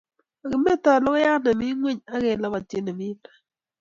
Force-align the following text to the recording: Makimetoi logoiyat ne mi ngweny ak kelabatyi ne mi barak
Makimetoi 0.41 0.99
logoiyat 1.03 1.41
ne 1.43 1.51
mi 1.59 1.65
ngweny 1.77 1.99
ak 2.15 2.21
kelabatyi 2.37 2.77
ne 2.81 2.91
mi 2.97 3.07
barak 3.21 3.37